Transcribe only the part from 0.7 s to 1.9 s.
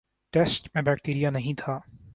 میں بیکٹیریا نہیں تھا